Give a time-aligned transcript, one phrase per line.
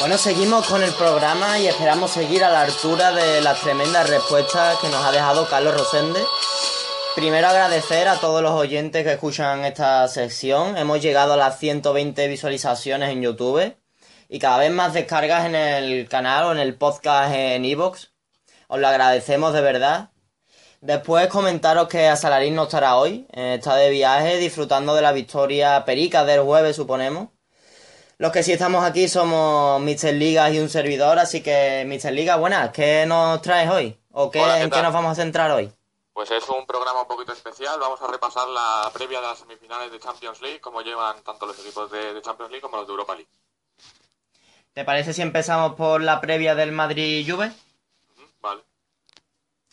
[0.00, 4.78] Bueno, seguimos con el programa y esperamos seguir a la altura de las tremendas respuestas
[4.78, 6.20] que nos ha dejado Carlos Rosende.
[7.14, 10.78] Primero agradecer a todos los oyentes que escuchan esta sección.
[10.78, 13.76] Hemos llegado a las 120 visualizaciones en YouTube
[14.30, 18.06] y cada vez más descargas en el canal o en el podcast en iVoox.
[18.68, 20.12] Os lo agradecemos de verdad.
[20.80, 25.84] Después comentaros que Asalarín no estará hoy, eh, está de viaje disfrutando de la victoria
[25.84, 27.28] perica del jueves, suponemos.
[28.20, 30.12] Los que sí estamos aquí somos Mr.
[30.12, 32.12] Ligas y un servidor, así que Mr.
[32.12, 33.98] Liga, buenas, ¿qué nos traes hoy?
[34.12, 35.72] ¿O qué, Hola, ¿qué en qué nos vamos a centrar hoy?
[36.12, 37.80] Pues es un programa un poquito especial.
[37.80, 41.58] Vamos a repasar la previa de las semifinales de Champions League, como llevan tanto los
[41.60, 43.30] equipos de, de Champions League como los de Europa League.
[44.74, 47.50] ¿Te parece si empezamos por la previa del Madrid-Juve?
[48.42, 48.60] Vale.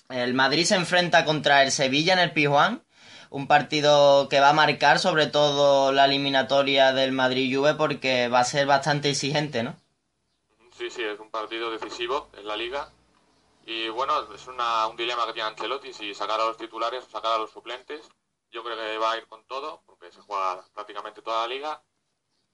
[0.08, 2.82] El Madrid se enfrenta contra el Sevilla en el Pizjuán,
[3.30, 8.44] un partido que va a marcar sobre todo la eliminatoria del Madrid-Juve porque va a
[8.46, 9.76] ser bastante exigente, ¿no?
[10.78, 12.90] Sí, sí, es un partido decisivo en la liga.
[13.66, 17.10] Y bueno, es una- un dilema que tiene Ancelotti, si sacar a los titulares o
[17.10, 18.08] sacar a los suplentes.
[18.52, 21.84] Yo creo que va a ir con todo, porque se juega prácticamente toda la liga.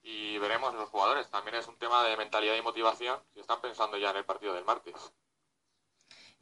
[0.02, 1.30] Y veremos los jugadores.
[1.30, 4.52] También es un tema de mentalidad y motivación, si están pensando ya en el partido
[4.54, 4.94] del martes.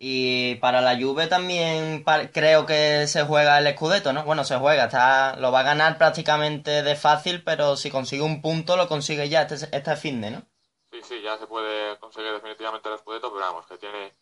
[0.04, 4.24] Y para la Juve también creo que se juega el Scudetto, ¿no?
[4.24, 8.42] Bueno, se juega, está, lo va a ganar prácticamente de fácil, pero si consigue un
[8.42, 10.42] punto lo consigue ya este, este fin de, ¿no?
[10.90, 14.12] Sí, sí, ya se puede conseguir definitivamente el Scudetto, pero vamos, que tiene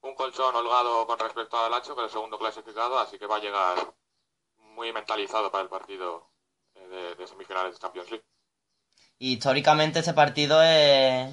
[0.00, 3.36] un colchón holgado con respecto al Lacho, que es el segundo clasificado, así que va
[3.36, 3.94] a llegar
[4.74, 6.32] muy mentalizado para el partido
[6.74, 8.24] de, de semifinales de Champions League.
[9.20, 11.30] Y históricamente este partido es...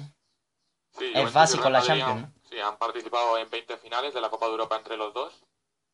[0.96, 4.46] Sí, Es básico la Champions, han- Sí, han participado en 20 finales de la Copa
[4.46, 5.44] de Europa entre los dos,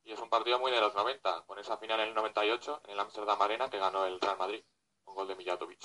[0.04, 2.90] y es un partido muy de los 90, con esa final en el 98 en
[2.92, 4.64] el Amsterdam Arena que ganó el Real Madrid,
[5.04, 5.80] con gol de Mijatovic.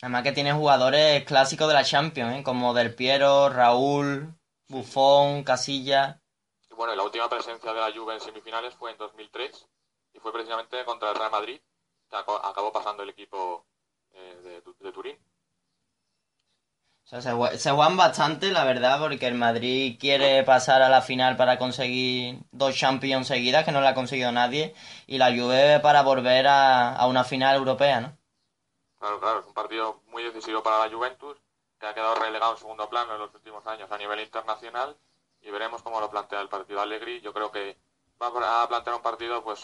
[0.00, 2.42] Además que tiene jugadores clásicos de la Champions, ¿eh?
[2.42, 4.34] Como Del Piero, Raúl,
[4.68, 6.22] Buffon, Casilla.
[6.70, 9.68] Y bueno, y la última presencia de la Juve en semifinales fue en 2003
[10.14, 11.60] y fue precisamente contra el Real Madrid,
[12.08, 13.66] que acabó pasando el equipo
[14.12, 15.18] eh, de Turín.
[17.04, 20.88] O sea, se, jue- se juegan bastante, la verdad, porque el Madrid quiere pasar a
[20.88, 24.74] la final para conseguir dos Champions seguidas, que no la ha conseguido nadie,
[25.06, 28.18] y la Juve para volver a, a una final europea, ¿no?
[28.98, 31.36] Claro, claro, es un partido muy decisivo para la Juventus,
[31.78, 34.96] que ha quedado relegado en segundo plano en los últimos años a nivel internacional
[35.40, 37.20] y veremos cómo lo plantea el partido Allegri.
[37.20, 37.78] Yo creo que
[38.20, 38.28] va
[38.62, 39.60] a plantear un partido pues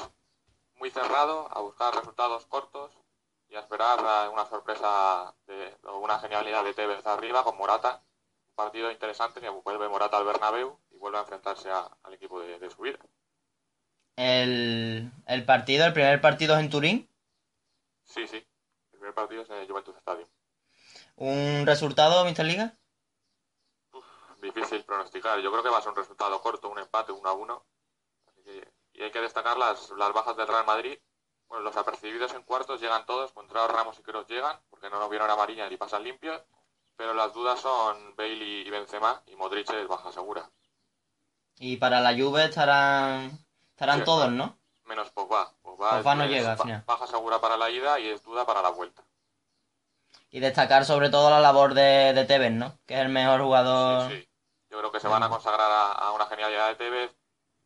[0.76, 2.90] muy cerrado, a buscar resultados cortos
[3.48, 8.02] y a esperar una sorpresa de, una genialidad de Tevez arriba con Morata.
[8.50, 12.40] Un partido interesante que vuelve Morata al Bernabéu y vuelve a enfrentarse a- al equipo
[12.40, 12.98] de, de su vida.
[14.16, 17.08] El, el partido, el primer partido es en Turín.
[18.04, 18.36] Sí, sí.
[18.36, 20.28] El primer partido es en el Juventus Stadium.
[21.16, 22.44] ¿Un resultado, Mr.
[22.44, 22.74] Liga?
[24.40, 25.38] difícil pronosticar.
[25.40, 27.62] Yo creo que va a ser un resultado corto, un empate, 1 a 1.
[28.26, 30.98] Así que- y hay que destacar las, las bajas del Real Madrid.
[31.50, 35.10] Bueno, los apercibidos en cuartos llegan todos, Contrao, Ramos y Kroos llegan, porque no nos
[35.10, 36.40] vieron amarilla ni pasan limpios.
[36.96, 40.48] Pero las dudas son Bailey y Benzema, y Modric es baja segura.
[41.58, 43.36] Y para la Juve estarán,
[43.70, 44.04] estarán Sí.
[44.04, 44.56] todos, ¿no?
[44.84, 45.52] Menos Pogba.
[45.62, 48.70] Pogba, Pogba no llega ba- baja segura para la ida y es duda para la
[48.70, 49.02] vuelta.
[50.30, 52.78] Y destacar sobre todo la labor de, de Tevez, ¿no?
[52.86, 54.10] Que es el mejor jugador.
[54.10, 54.28] Sí, sí.
[54.70, 57.16] Yo creo que se van a consagrar a, a una genialidad de Tevez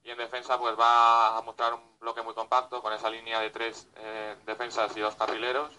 [0.05, 3.51] y en defensa pues va a mostrar un bloque muy compacto con esa línea de
[3.51, 5.73] tres eh, defensas y dos carrileros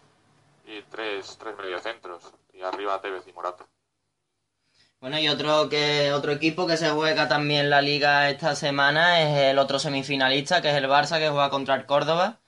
[0.66, 3.68] y tres, tres mediocentros y arriba Tevez y Morata.
[5.00, 9.52] Bueno, y otro que otro equipo que se juega también la liga esta semana es
[9.52, 12.40] el otro semifinalista, que es el Barça, que juega contra el Córdoba.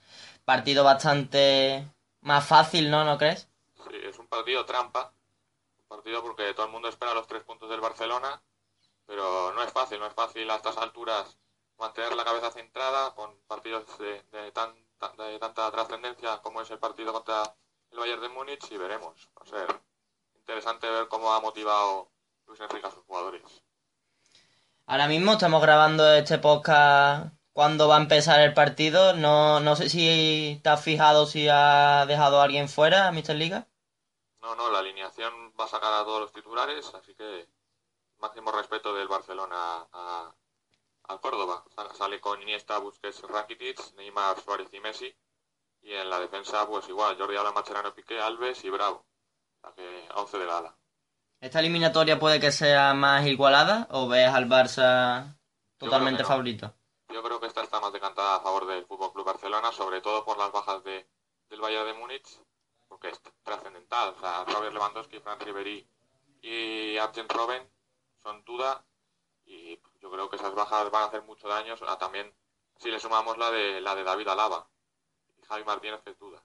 [0.46, 1.86] Partido bastante
[2.22, 3.04] más fácil, ¿no?
[3.04, 3.50] ¿No crees?
[3.76, 5.14] Sí, es un partido trampa,
[5.78, 8.42] un partido porque todo el mundo espera los tres puntos del Barcelona,
[9.06, 11.38] pero no es fácil, no es fácil a estas alturas
[11.78, 14.74] mantener la cabeza centrada con partidos de, de tan,
[15.18, 17.56] de tanta trascendencia como es el partido contra
[17.92, 19.30] el Bayern de Múnich y veremos.
[19.38, 19.82] Va a ser
[20.36, 22.10] interesante ver cómo ha motivado
[22.48, 23.44] Luis Enrique a sus jugadores.
[24.86, 29.14] Ahora mismo estamos grabando este podcast cuando va a empezar el partido.
[29.14, 33.36] No, no sé si te has fijado si ha dejado a alguien fuera, Mr.
[33.36, 33.68] Liga.
[34.42, 37.50] No, no, la alineación va a sacar a todos los titulares, así que
[38.20, 40.34] máximo respeto del Barcelona a,
[41.08, 41.64] a Córdoba.
[41.98, 45.16] Sale con Iniesta, Busquets, Rakitic, Neymar, Suárez y Messi.
[45.82, 49.06] Y en la defensa, pues igual, Jordi Alba, Macherano, Piqué, Alves y Bravo.
[49.58, 50.78] O sea que 11 de la ala.
[51.40, 55.38] ¿Esta eliminatoria puede que sea más igualada o ves al Barça
[55.78, 56.74] totalmente favorito?
[57.10, 60.26] Yo creo que esta está más decantada a favor del Fútbol Club Barcelona, sobre todo
[60.26, 61.08] por las bajas de,
[61.50, 62.28] del Bayern de Múnich,
[62.88, 64.16] porque es trascendental.
[64.18, 65.88] O sea, Robert Lewandowski, Frank Ribery
[66.42, 67.70] y Arjen Robben
[68.24, 68.84] son duda
[69.48, 71.76] y yo creo que esas bajas van a hacer mucho daño.
[71.88, 72.32] A también
[72.78, 74.68] si le sumamos la de la de David Alaba
[75.42, 76.44] y Javi Martínez que duda.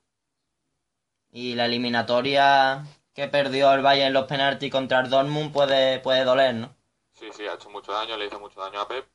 [1.30, 2.84] Y la eliminatoria
[3.14, 6.74] que perdió el Bayern en los penaltis contra el Dortmund puede, puede doler, ¿no?
[7.12, 9.06] Sí, sí, ha hecho mucho daño, le hizo mucho daño a Pep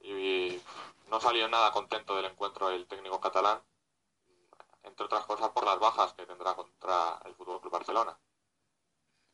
[0.00, 0.60] y
[1.08, 3.60] no salió nada contento del encuentro el técnico catalán,
[4.82, 8.18] entre otras cosas por las bajas que tendrá contra el Fútbol Club Barcelona.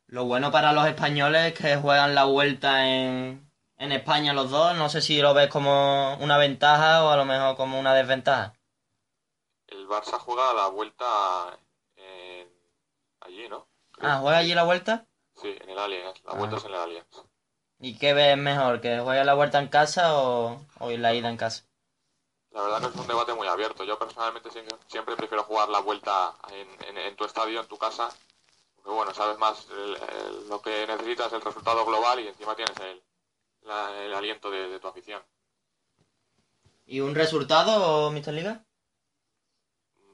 [0.07, 3.48] Lo bueno para los españoles es que juegan la vuelta en,
[3.79, 4.75] en España los dos.
[4.75, 8.53] No sé si lo ves como una ventaja o a lo mejor como una desventaja.
[9.67, 11.57] El Barça juega la vuelta
[11.95, 12.47] en...
[13.21, 13.67] allí, ¿no?
[13.91, 14.09] Creo.
[14.09, 15.05] Ah, ¿juega allí la vuelta?
[15.35, 16.23] Sí, en el Allianz.
[16.25, 16.59] La vuelta Ah.
[16.59, 17.23] es en el Allianz.
[17.81, 18.81] ¿Y qué ves mejor?
[18.81, 21.63] ¿Que juegue la vuelta en casa o, o la ida en casa?
[22.51, 23.83] La verdad que es un debate muy abierto.
[23.85, 27.77] Yo personalmente siempre, siempre prefiero jugar la vuelta en, en- en tu estadio, en tu
[27.77, 28.09] casa.
[28.75, 32.75] Porque bueno, sabes más el- el- lo que necesitas, el resultado global y encima tienes
[32.79, 33.01] el,
[33.69, 35.23] la- el aliento de, de tu afición.
[36.85, 38.33] ¿Y un resultado, Mr.
[38.33, 38.65] Liga?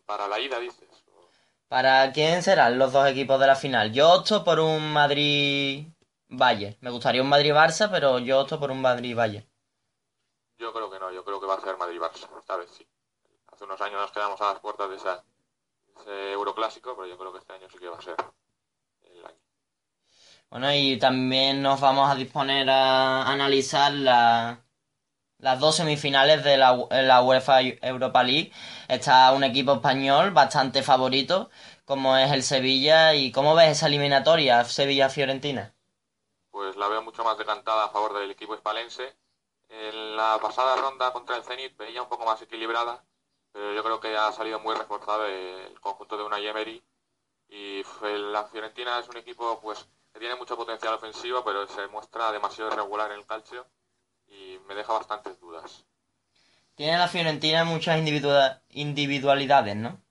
[0.06, 1.04] Para la ida, dices.
[1.68, 3.92] ¿Para quién serán los dos equipos de la final?
[3.94, 6.78] Yo opto por un Madrid-Bayern.
[6.81, 9.48] Me gustaría un Madrid-Barça, pero yo opto por un Madrid-Bayern.
[10.57, 12.28] Yo creo que no, yo creo que va a ser Madrid-Barça.
[12.40, 12.88] Esta vez sí.
[13.48, 15.24] Hace unos años nos quedamos a las puertas de esa,
[16.00, 18.16] ese Euroclásico, pero yo creo que este año sí que va a ser.
[20.50, 24.63] Bueno, y también nos vamos a disponer a analizar la-
[25.39, 28.51] las dos semifinales de la, la UEFA Europa League.
[28.89, 31.50] Está un equipo español bastante favorito,
[31.86, 33.15] como es el Sevilla.
[33.15, 35.75] ¿Y cómo ves esa eliminatoria, Sevilla-Fiorentina?
[36.51, 39.15] pues la veo mucho más decantada a favor del equipo hispalense.
[39.69, 43.03] En la pasada ronda contra el Zenit veía un poco más equilibrada,
[43.51, 46.83] pero yo creo que ha salido muy reforzado el conjunto de una Emery
[47.50, 47.83] y
[48.31, 49.88] la Fiorentina es un equipo pues
[50.19, 53.65] tiene mucho potencial ofensivo, pero se muestra demasiado irregular en el calcio
[54.27, 55.85] y me deja bastantes dudas.
[56.75, 60.01] Tiene la Fiorentina muchas individua- individualidades, ¿no?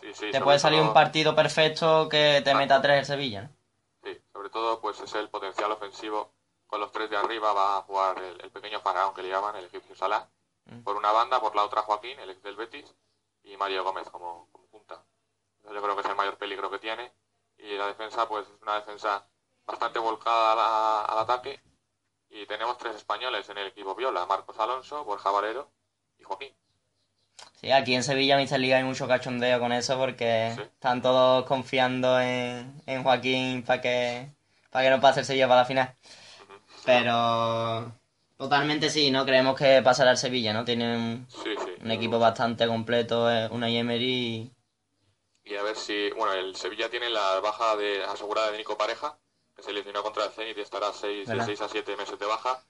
[0.00, 3.42] Sí, sí, Te puede salir todo- un partido perfecto que te meta tres el Sevilla,
[3.42, 3.50] ¿no?
[4.02, 6.32] Sí, sobre todo pues es el potencial ofensivo.
[6.66, 9.54] Con los tres de arriba va a jugar el, el pequeño faraón que le llaman,
[9.56, 10.26] el egipcio Salah.
[10.64, 10.80] Mm.
[10.82, 12.94] Por una banda, por la otra Joaquín, el ex del Betis,
[13.44, 15.04] y Mario Gómez como, como punta.
[15.64, 17.12] Yo creo que es el mayor peligro que tiene.
[17.58, 19.24] Y la defensa pues es una defensa
[19.66, 21.60] bastante volcada la- al ataque.
[22.30, 25.70] Y tenemos tres españoles en el equipo Viola, Marcos Alonso, Borja Valero
[26.18, 26.54] y Joaquín.
[27.60, 28.58] Sí, aquí en Sevilla, Mr.
[28.58, 30.62] Liga, hay mucho cachondeo con eso porque Sí.
[30.62, 34.28] están todos confiando en, en Joaquín para que,
[34.70, 35.94] para que no pase el Sevilla para la final.
[36.84, 37.92] Pero
[38.36, 39.24] totalmente sí, ¿no?
[39.24, 40.64] Creemos que pasará el Sevilla, ¿no?
[40.64, 41.72] Tiene un, Sí, sí.
[41.82, 44.52] un equipo bastante completo, eh, una Emery y...
[45.44, 49.18] Y a ver si, bueno, el Sevilla tiene la baja de, asegurada de Nico Pareja,
[49.62, 51.46] que se lesionó contra el Zenit y estará seis, de ¿Verdad?
[51.46, 52.62] 6 a 7 meses de baja.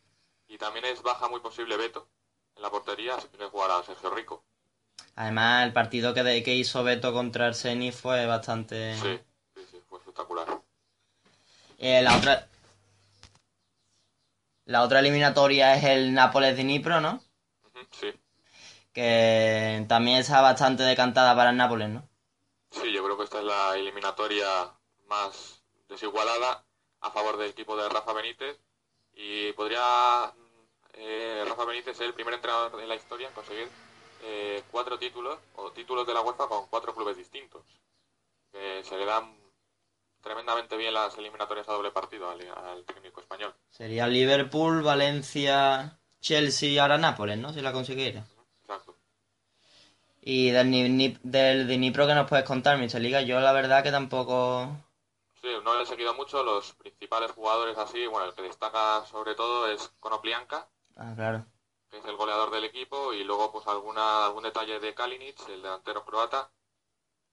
[0.48, 2.08] Y también es baja muy posible Beto
[2.56, 4.44] en la portería, así que jugará Sergio Rico.
[5.16, 8.94] Además, el partido que, de- que hizo Beto contra el Zenit fue bastante...
[8.96, 9.18] Sí,
[9.54, 10.46] sí, sí, fue espectacular.
[11.78, 12.48] Eh, la otra...
[14.66, 17.20] La otra eliminatoria es el Nápoles-Dnipro, ¿no?
[17.64, 18.12] Ujú, Sí,
[18.92, 22.08] Que también está bastante decantada para el Nápoles, ¿no?
[22.70, 24.46] sí, yo creo que esta es la eliminatoria
[25.06, 26.64] más desigualada
[27.02, 28.58] a favor del equipo de Rafa Benítez.
[29.14, 30.32] Y podría
[30.94, 33.68] eh, Rafa Benítez ser el primer entrenador en la historia en conseguir
[34.24, 37.62] eh, cuatro títulos o títulos de la UEFA con cuatro clubes distintos.
[38.50, 39.34] Que se le dan
[40.22, 43.54] tremendamente bien las eliminatorias a doble partido al, al técnico español.
[43.70, 47.52] Sería Liverpool, Valencia, Chelsea y ahora Nápoles, ¿no?
[47.52, 48.24] Si la consiguiera.
[48.62, 48.96] Exacto.
[50.22, 53.00] Y del, del Dnipro que nos puedes contar, Mr.
[53.00, 54.68] Liga, yo la verdad que tampoco...
[55.42, 58.06] Sí, no le he seguido mucho los principales jugadores así.
[58.06, 61.44] Bueno, el que destaca sobre todo es Konoplianka, Ah, claro.
[61.90, 65.62] que es el goleador del equipo, y luego pues alguna algún detalle de Kalinic, el
[65.62, 66.50] delantero croata,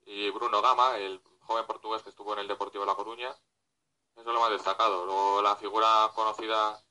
[0.05, 3.29] y Bruno Gama, el joven portugués que estuvo en el Deportivo La Coruña.
[3.29, 5.05] Eso es lo más destacado.
[5.05, 6.83] Luego la figura conocida,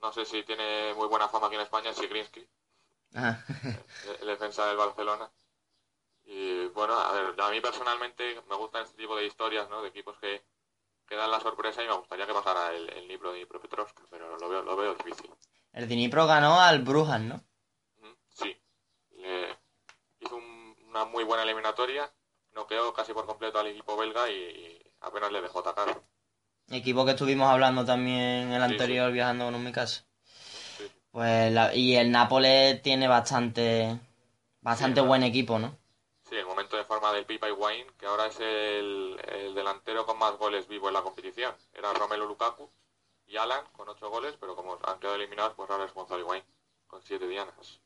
[0.00, 2.46] no sé si tiene muy buena fama aquí en España, es Sigrinsky,
[3.16, 3.36] Ah,
[4.20, 5.30] el defensa del Barcelona.
[6.26, 9.82] Y bueno, a ver, a mí personalmente me gustan este tipo de historias, ¿no?
[9.82, 10.42] De equipos que,
[11.08, 14.36] que dan la sorpresa y me gustaría que pasara el, el libro de Dnipropetrovsk, pero
[14.38, 15.30] lo veo, lo veo difícil.
[15.74, 17.42] el Dnipro ganó al Brujas, ¿no?
[18.28, 18.56] Sí,
[19.16, 19.48] le
[20.20, 22.12] hizo un- una muy buena eliminatoria,
[22.52, 26.02] noqueó casi por completo al equipo belga y, y apenas le dejó atacar.
[26.68, 30.04] Equipo que estuvimos hablando también el Sí, anterior viajando con un mi casa.
[30.78, 30.84] Sí.
[31.12, 33.98] Pues la- y el Nápoles tiene bastante
[34.62, 35.76] bastante buen equipo, ¿no?
[36.64, 40.66] Momento de forma del Pipa Higuaín, que ahora es el, el delantero con más goles
[40.66, 41.54] vivo en la competición.
[41.74, 42.70] Era Romelu Lukaku
[43.26, 46.42] y Alan con ocho goles, pero como han quedado eliminados, pues ahora es Gonzalo Higuaín
[46.86, 47.80] con siete dianas.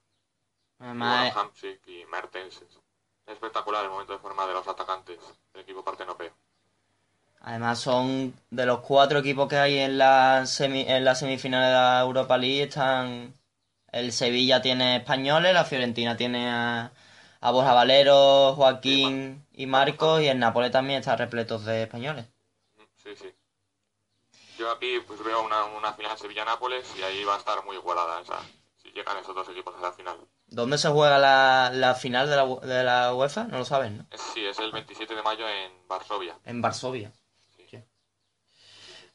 [0.79, 2.63] Hamsik y Mertens.
[2.63, 2.79] Es
[3.27, 5.19] espectacular el momento de forma de los atacantes
[5.53, 6.31] del equipo partenopeo.
[7.41, 11.73] además son de los cuatro equipos que hay en la semi, en la semifinal de
[11.73, 13.35] la Europa League están
[13.91, 16.93] el Sevilla tiene españoles, la Fiorentina tiene a,
[17.41, 22.27] a Borja Valero, Joaquín y Marcos y el Nápoles también está repleto de españoles.
[22.97, 23.35] Sí, sí.
[24.59, 28.21] Yo aquí pues veo una, una final Sevilla-Nápoles y ahí va a estar muy igualada
[28.21, 28.41] esa.
[28.83, 30.17] Si llegan esos dos equipos a la final.
[30.47, 33.45] ¿Dónde se juega la, la final de la, de la UEFA?
[33.45, 34.07] No lo sabes, ¿no?
[34.35, 36.37] Sí, es el 27 de mayo en Varsovia.
[36.45, 37.13] En Varsovia.
[37.57, 37.67] Sí.
[37.71, 37.79] Sí.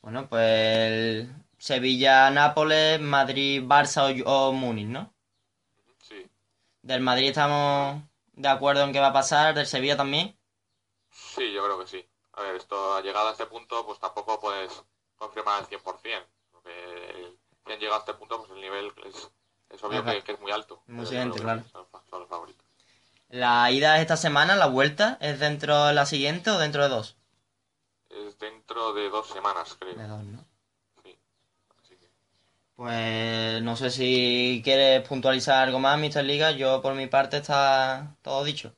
[0.02, 5.14] Bueno, pues el Sevilla, Nápoles, Madrid, Barça o, o Múnich, ¿no?
[6.02, 6.30] Sí,
[6.82, 8.04] Del Madrid estamos
[8.34, 10.38] de acuerdo en qué va a pasar, del Sevilla también.
[11.12, 12.06] sí, yo creo que sí.
[12.34, 14.84] A ver, esto, llegado a este punto, pues tampoco puedes
[15.16, 16.28] confirmar al 100%.
[16.52, 16.72] Porque
[17.12, 19.32] el- si han llegado a este punto, pues el nivel es,
[19.70, 20.82] es obvio que, que es muy alto.
[20.88, 21.64] Muy siguiente, claro.
[21.72, 22.66] Son, son los favoritos.
[23.30, 26.90] La ida es esta semana, la vuelta, ¿es dentro de la siguiente o dentro de
[26.90, 27.18] dos?
[28.10, 29.94] Es dentro de dos semanas, creo.
[29.96, 30.46] De dos, ¿no?
[32.76, 36.24] Pues no sé si quieres puntualizar algo más, Mr.
[36.24, 36.52] Liga.
[36.52, 38.74] Yo por mi parte está todo dicho.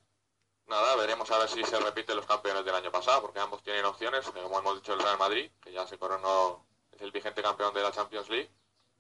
[0.67, 3.85] Nada, veremos a ver si se repiten los campeones del año pasado, porque ambos tienen
[3.85, 7.73] opciones, como hemos dicho el Real Madrid, que ya se coronó, es el vigente campeón
[7.73, 8.49] de la Champions League,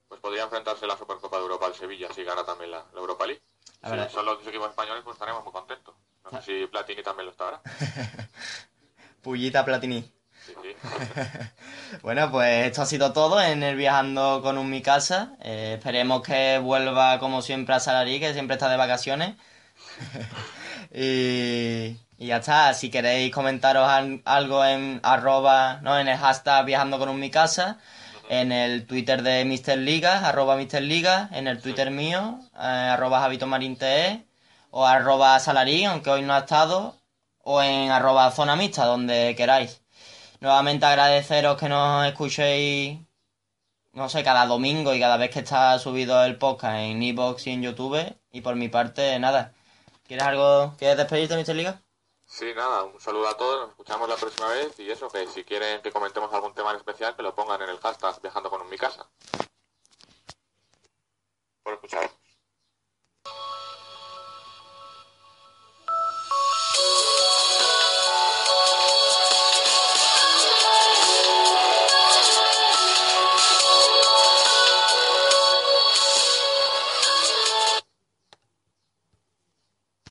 [0.07, 2.99] pues podría enfrentarse en la Supercopa de Europa al Sevilla si gana también la, la
[2.99, 3.41] Europa League.
[3.81, 5.95] La si son los dos equipos españoles, pues estaremos muy contentos.
[6.23, 7.61] No sé si Platini también lo estará.
[9.21, 10.11] Pullita Platini.
[12.01, 15.33] Bueno, pues esto ha sido todo en el Viajando con un Mi Casa.
[15.41, 19.35] Eh, esperemos que vuelva como siempre a Salarí, que siempre está de vacaciones.
[20.93, 22.73] y, ya está.
[22.73, 27.29] Si queréis comentaros al- algo en arroba, no, en el hashtag Viajando con un Mi
[27.31, 27.79] Casa,
[28.29, 29.77] en el Twitter de Mr.
[29.77, 30.81] Liga, arroba Mr.
[30.81, 34.25] Liga, en el Twitter mío, eh, arroba Javito Marín TE,
[34.71, 36.95] o arroba Salarí, aunque hoy no ha estado,
[37.43, 39.81] o en arroba Zona Mixta, donde queráis.
[40.45, 42.99] Nuevamente agradeceros que nos escuchéis,
[43.93, 47.49] no sé, cada domingo y cada vez que está subido el podcast en Evox y
[47.49, 48.15] en YouTube.
[48.31, 49.55] Y por mi parte, nada.
[50.05, 50.75] ¿Quieres algo?
[50.77, 51.55] ¿Quieres despedirte, Mr.
[51.55, 51.81] Liga?
[52.27, 55.43] Sí, nada, un saludo a todos, nos escuchamos la próxima vez y eso, que si
[55.43, 58.61] quieren que comentemos algún tema en especial, que lo pongan en el hashtag viajando con
[58.61, 59.09] un mi casa.
[61.63, 62.07] Por escuchar.